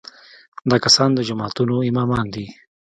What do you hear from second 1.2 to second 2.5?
جوماتونو امامان دي.